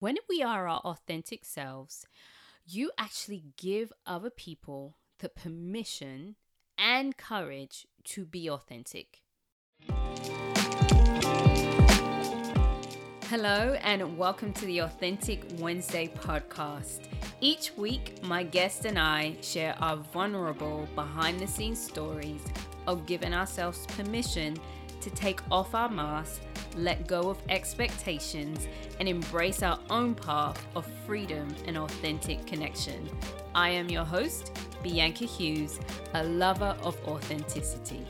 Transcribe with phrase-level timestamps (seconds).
[0.00, 2.06] when we are our authentic selves,
[2.66, 6.36] you actually give other people the permission
[6.78, 9.20] and courage to be authentic.
[13.28, 17.00] Hello, and welcome to the Authentic Wednesday podcast.
[17.42, 22.40] Each week, my guest and I share our vulnerable behind the scenes stories
[22.86, 24.56] of giving ourselves permission
[25.00, 26.40] to take off our masks,
[26.76, 28.68] let go of expectations,
[28.98, 33.08] and embrace our own path of freedom and authentic connection.
[33.54, 35.80] I am your host, Bianca Hughes,
[36.14, 38.04] a lover of authenticity.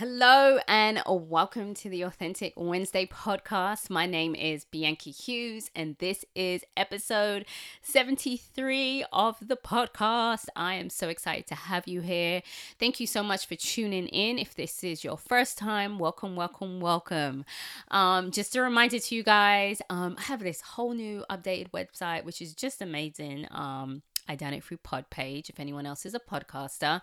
[0.00, 3.90] Hello and welcome to the Authentic Wednesday podcast.
[3.90, 7.44] My name is Bianca Hughes and this is episode
[7.82, 10.46] 73 of the podcast.
[10.56, 12.40] I am so excited to have you here.
[12.78, 14.38] Thank you so much for tuning in.
[14.38, 17.44] If this is your first time, welcome, welcome, welcome.
[17.90, 22.24] Um, just a reminder to you guys, um, I have this whole new updated website,
[22.24, 23.48] which is just amazing.
[23.50, 27.00] Um, I done it through Podpage if anyone else is a podcaster.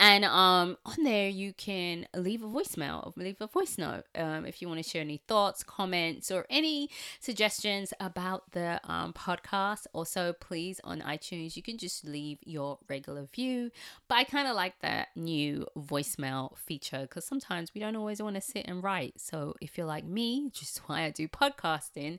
[0.00, 4.60] And um, on there, you can leave a voicemail, leave a voice note um, if
[4.60, 9.86] you want to share any thoughts, comments, or any suggestions about the um, podcast.
[9.92, 13.70] Also, please on iTunes, you can just leave your regular view.
[14.08, 18.34] But I kind of like that new voicemail feature because sometimes we don't always want
[18.34, 19.20] to sit and write.
[19.20, 22.18] So if you're like me, just why I do podcasting,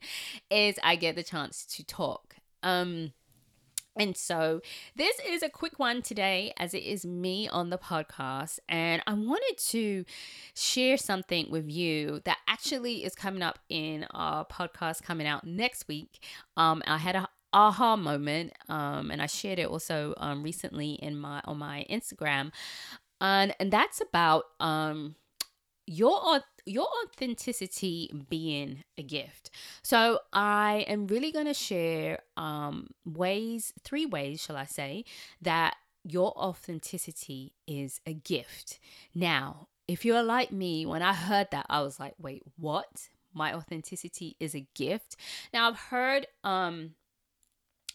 [0.50, 2.38] is I get the chance to talk.
[2.64, 3.12] Um,
[3.98, 4.62] and so,
[4.96, 8.60] this is a quick one today, as it is me on the podcast.
[8.68, 10.06] And I wanted to
[10.54, 15.88] share something with you that actually is coming up in our podcast coming out next
[15.88, 16.24] week.
[16.58, 21.18] Um, I had a aha moment um, and i shared it also um, recently in
[21.18, 22.52] my on my instagram
[23.22, 25.16] and and that's about um
[25.88, 29.52] your your authenticity being a gift.
[29.84, 35.06] So I am really going to share um ways, three ways, shall I say,
[35.42, 38.80] that your authenticity is a gift.
[39.14, 43.10] Now, if you're like me, when I heard that, I was like, wait, what?
[43.34, 45.18] My authenticity is a gift.
[45.54, 46.92] Now I've heard um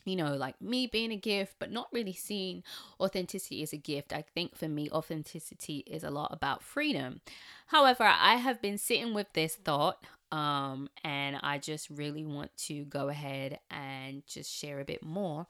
[0.04, 2.62] you know, like me being a gift, but not really seeing
[3.00, 4.12] authenticity as a gift.
[4.12, 7.20] I think for me, authenticity is a lot about freedom.
[7.66, 12.84] However, I have been sitting with this thought, um, and I just really want to
[12.84, 15.46] go ahead and just share a bit more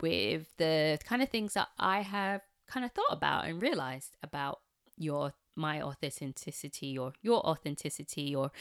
[0.00, 4.60] with the kind of things that I have kind of thought about and realized about
[4.96, 8.52] your my authenticity or your authenticity or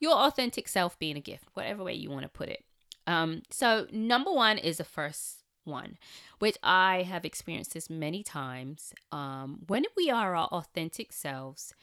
[0.00, 2.64] your authentic self being a gift, whatever way you want to put it.
[3.06, 5.98] Um, so number one is the first one,
[6.38, 8.92] which I have experienced this many times.
[9.12, 11.74] Um, when we are our authentic selves,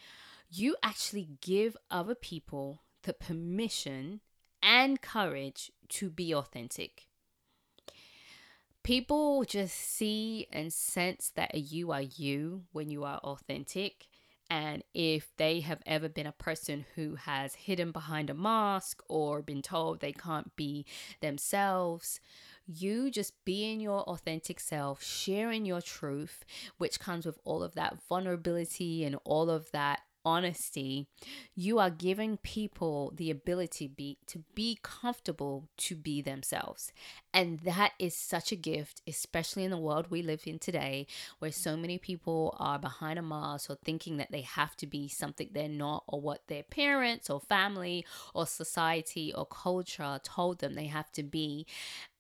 [0.49, 4.21] you actually give other people the permission
[4.61, 7.07] and courage to be authentic.
[8.83, 14.07] People just see and sense that you are you when you are authentic.
[14.53, 19.41] And if they have ever been a person who has hidden behind a mask or
[19.41, 20.85] been told they can't be
[21.21, 22.19] themselves,
[22.67, 26.45] you just being your authentic self, sharing your truth,
[26.77, 31.07] which comes with all of that vulnerability and all of that honesty,
[31.55, 36.91] you are giving people the ability be, to be comfortable to be themselves.
[37.33, 41.07] And that is such a gift, especially in the world we live in today,
[41.39, 45.07] where so many people are behind a mask or thinking that they have to be
[45.07, 50.75] something they're not, or what their parents or family or society or culture told them
[50.75, 51.65] they have to be.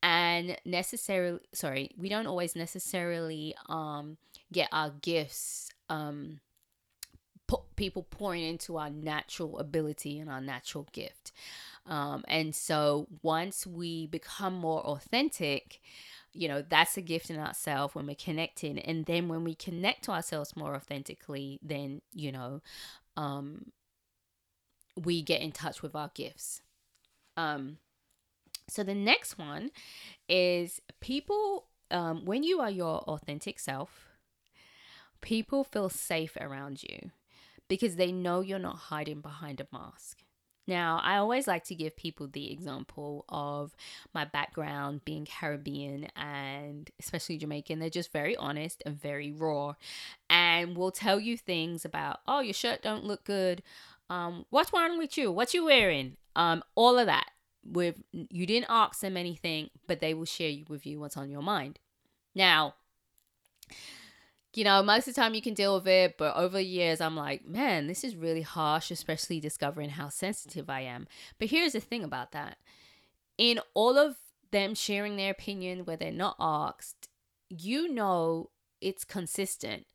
[0.01, 4.17] And necessarily, sorry, we don't always necessarily um,
[4.51, 5.69] get our gifts.
[5.89, 6.39] Um,
[7.83, 11.33] people pouring into our natural ability and our natural gift.
[11.85, 15.81] Um, and so once we become more authentic,
[16.31, 18.79] you know, that's a gift in itself when we're connecting.
[18.79, 22.61] And then when we connect to ourselves more authentically, then, you know,
[23.17, 23.73] um,
[24.95, 26.61] we get in touch with our gifts.
[27.35, 27.79] Um,
[28.69, 29.71] so the next one
[30.29, 34.07] is people, um, when you are your authentic self,
[35.19, 37.11] people feel safe around you
[37.67, 40.19] because they know you're not hiding behind a mask.
[40.65, 43.75] Now, I always like to give people the example of
[44.13, 47.79] my background being Caribbean and especially Jamaican.
[47.79, 49.73] They're just very honest and very raw
[50.29, 53.61] and will tell you things about, oh, your shirt don't look good.
[54.09, 55.31] Um, what's wrong with you?
[55.31, 56.15] What you wearing?
[56.35, 57.29] Um, all of that.
[57.65, 61.41] With you didn't ask them anything, but they will share with you what's on your
[61.41, 61.79] mind.
[62.35, 62.75] Now,
[64.53, 67.01] you know, most of the time you can deal with it, but over the years,
[67.01, 71.07] I'm like, man, this is really harsh, especially discovering how sensitive I am.
[71.39, 72.57] But here's the thing about that
[73.37, 74.15] in all of
[74.51, 77.09] them sharing their opinion where they're not asked,
[77.49, 78.49] you know
[78.81, 79.85] it's consistent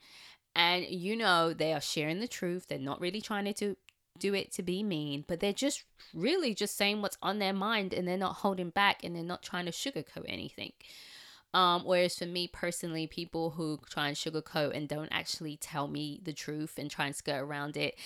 [0.56, 2.66] and you know they are sharing the truth.
[2.68, 3.76] They're not really trying to
[4.18, 7.94] do it to be mean, but they're just really just saying what's on their mind
[7.94, 10.72] and they're not holding back and they're not trying to sugarcoat anything.
[11.54, 16.20] Um, whereas for me personally, people who try and sugarcoat and don't actually tell me
[16.22, 17.96] the truth and try and skirt around it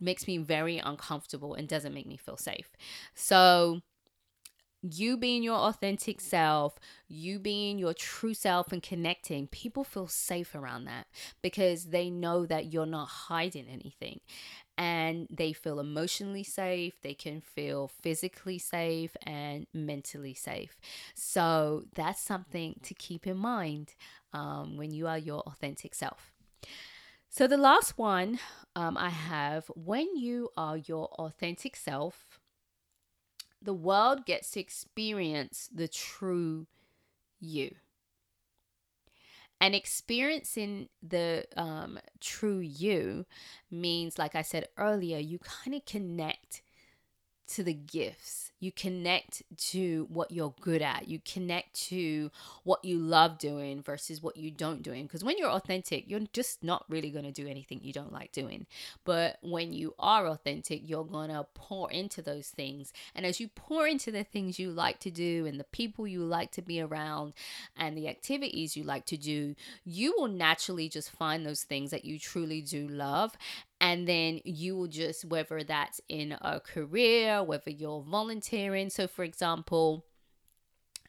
[0.00, 2.70] makes me very uncomfortable and doesn't make me feel safe.
[3.14, 3.80] So,
[4.82, 10.54] you being your authentic self, you being your true self and connecting, people feel safe
[10.54, 11.06] around that
[11.40, 14.20] because they know that you're not hiding anything
[14.76, 20.80] and they feel emotionally safe, they can feel physically safe and mentally safe.
[21.14, 23.94] So that's something to keep in mind
[24.32, 26.32] um, when you are your authentic self.
[27.28, 28.40] So the last one
[28.76, 32.40] um, I have when you are your authentic self,
[33.62, 36.66] the world gets to experience the true
[37.40, 37.74] you.
[39.60, 43.26] And experiencing the um, true you
[43.70, 46.62] means like i said earlier you kind of connect
[47.46, 51.08] to the gifts you connect to what you're good at.
[51.08, 52.30] You connect to
[52.62, 55.02] what you love doing versus what you don't doing.
[55.02, 58.30] Because when you're authentic you're just not really going to do anything you don't like
[58.30, 58.66] doing.
[59.04, 62.92] But when you are authentic you're going to pour into those things.
[63.16, 66.20] And as you pour into the things you like to do and the people you
[66.20, 67.32] like to be around
[67.76, 72.04] and the activities you like to do you will naturally just find those things that
[72.04, 73.36] you truly do love.
[73.80, 78.51] And then you will just whether that's in a career whether you're volunteering
[78.90, 80.04] so for example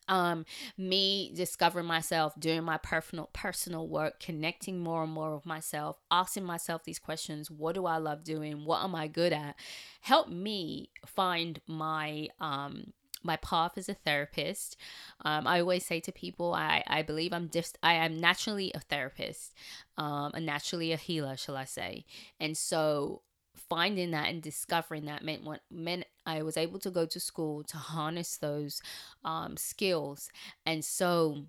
[0.07, 0.45] um
[0.77, 6.43] me discovering myself doing my personal personal work connecting more and more with myself asking
[6.43, 9.55] myself these questions what do i love doing what am i good at
[10.01, 12.93] help me find my um
[13.25, 14.75] my path as a therapist.
[15.23, 18.81] Um, I always say to people, I, I believe I'm just, I am naturally a
[18.81, 19.53] therapist,
[19.97, 22.03] um, and naturally a healer, shall I say.
[22.39, 23.21] And so
[23.55, 27.63] finding that and discovering that meant what meant I was able to go to school
[27.63, 28.81] to harness those
[29.23, 30.29] um, skills.
[30.65, 31.45] And so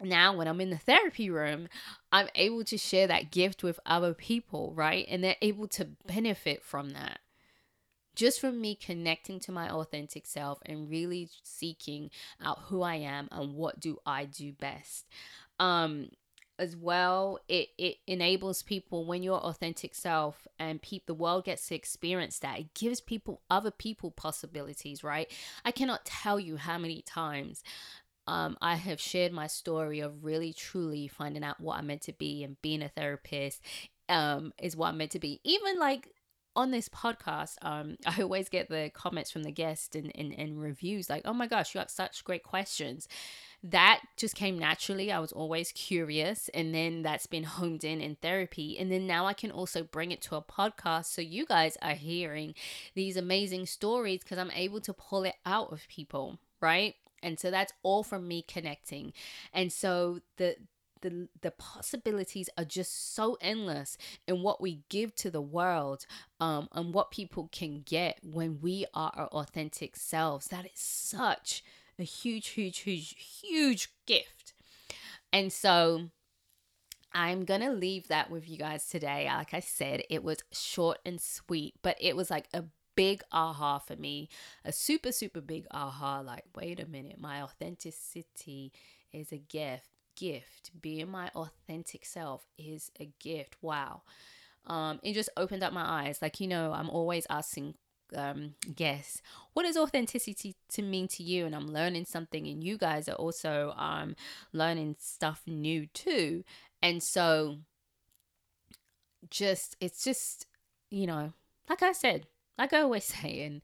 [0.00, 1.68] now when I'm in the therapy room,
[2.12, 5.06] I'm able to share that gift with other people, right?
[5.08, 7.20] And they're able to benefit from that
[8.16, 12.10] just from me connecting to my authentic self and really seeking
[12.42, 15.06] out who I am and what do I do best.
[15.60, 16.08] Um
[16.58, 21.68] as well it it enables people when you're authentic self and pe- the world gets
[21.68, 25.30] to experience that it gives people other people possibilities right
[25.64, 27.62] i cannot tell you how many times
[28.28, 32.12] um, I have shared my story of really truly finding out what I'm meant to
[32.12, 33.62] be and being a therapist
[34.08, 35.40] um, is what I'm meant to be.
[35.44, 36.08] Even like
[36.56, 40.60] on this podcast, um, I always get the comments from the guests and, and, and
[40.60, 43.06] reviews like, oh my gosh, you have such great questions.
[43.62, 45.10] That just came naturally.
[45.10, 48.78] I was always curious, and then that's been honed in in therapy.
[48.78, 51.06] And then now I can also bring it to a podcast.
[51.06, 52.54] So you guys are hearing
[52.94, 56.94] these amazing stories because I'm able to pull it out of people, right?
[57.22, 59.12] And so that's all from me connecting.
[59.52, 60.56] And so the
[61.02, 63.96] the the possibilities are just so endless
[64.26, 66.06] in what we give to the world
[66.40, 71.62] um and what people can get when we are our authentic selves that is such
[71.98, 74.52] a huge huge huge huge gift
[75.32, 76.10] and so
[77.12, 79.26] I'm to leave that with you guys today.
[79.26, 83.78] Like I said, it was short and sweet, but it was like a big aha
[83.78, 84.28] for me.
[84.66, 86.20] A super, super big aha.
[86.20, 88.70] Like, wait a minute, my authenticity
[89.12, 90.70] is a gift gift.
[90.80, 93.56] Being my authentic self is a gift.
[93.62, 94.02] Wow.
[94.66, 96.20] Um, it just opened up my eyes.
[96.20, 97.74] Like, you know, I'm always asking
[98.14, 99.20] um guests
[99.52, 103.16] what does authenticity to mean to you and i'm learning something and you guys are
[103.16, 104.14] also um
[104.52, 106.44] learning stuff new too
[106.82, 107.56] and so
[109.28, 110.46] just it's just
[110.90, 111.32] you know
[111.68, 112.26] like i said
[112.58, 113.60] like i always say and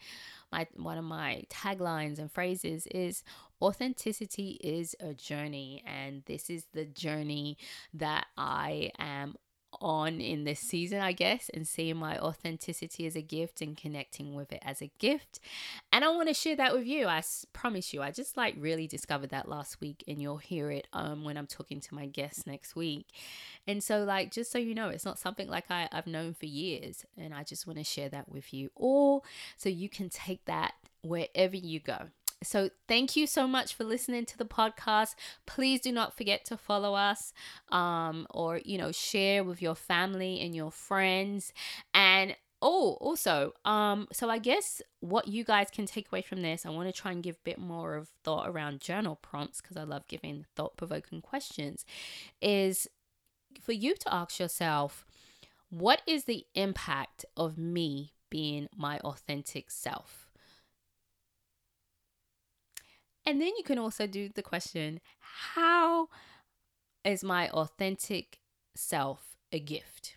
[0.50, 3.22] my one of my taglines and phrases is
[3.62, 7.56] authenticity is a journey and this is the journey
[7.94, 9.36] that I am
[9.80, 14.34] on in this season, I guess, and seeing my authenticity as a gift and connecting
[14.34, 15.40] with it as a gift.
[15.92, 17.06] And I want to share that with you.
[17.06, 20.88] I promise you, I just like really discovered that last week, and you'll hear it
[20.92, 23.06] um when I'm talking to my guests next week.
[23.66, 26.46] And so, like, just so you know, it's not something like I, I've known for
[26.46, 29.24] years, and I just want to share that with you all
[29.56, 32.08] so you can take that wherever you go.
[32.42, 35.14] So thank you so much for listening to the podcast.
[35.46, 37.32] Please do not forget to follow us
[37.70, 41.52] um, or, you know, share with your family and your friends.
[41.94, 46.64] And oh, also, um, so I guess what you guys can take away from this,
[46.64, 49.76] I want to try and give a bit more of thought around journal prompts because
[49.76, 51.84] I love giving thought provoking questions,
[52.40, 52.88] is
[53.60, 55.04] for you to ask yourself,
[55.70, 60.28] what is the impact of me being my authentic self?
[63.24, 66.08] And then you can also do the question how
[67.04, 68.38] is my authentic
[68.74, 70.16] self a gift?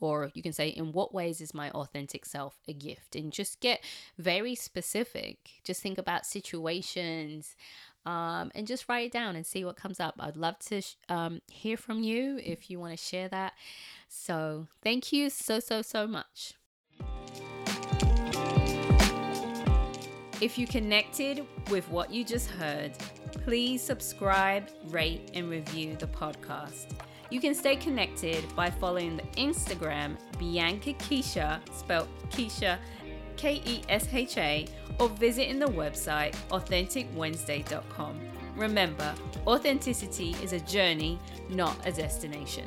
[0.00, 3.16] Or you can say, in what ways is my authentic self a gift?
[3.16, 3.82] And just get
[4.16, 5.38] very specific.
[5.64, 7.56] Just think about situations
[8.06, 10.14] um, and just write it down and see what comes up.
[10.20, 13.54] I'd love to sh- um, hear from you if you want to share that.
[14.08, 16.54] So, thank you so, so, so much.
[20.40, 22.92] If you connected with what you just heard,
[23.44, 26.92] please subscribe, rate, and review the podcast.
[27.28, 32.78] You can stay connected by following the Instagram Bianca Kesha, spelled Kesha,
[33.36, 34.68] K E S H A,
[35.00, 38.20] or visiting the website authenticwednesday.com.
[38.54, 39.14] Remember,
[39.44, 41.18] authenticity is a journey,
[41.48, 42.64] not a destination.